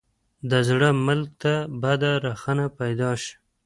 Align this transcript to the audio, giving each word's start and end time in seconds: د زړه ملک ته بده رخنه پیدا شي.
د 0.49 0.51
زړه 0.67 0.89
ملک 1.05 1.29
ته 1.41 1.53
بده 1.81 2.11
رخنه 2.25 2.65
پیدا 2.79 3.11
شي. 3.21 3.33